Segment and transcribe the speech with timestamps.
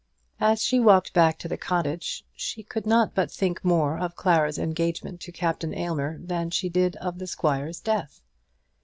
[0.39, 4.57] As she walked back to the cottage she could not but think more of Clara's
[4.57, 8.19] engagement to Captain Aylmer than she did of the squire's death.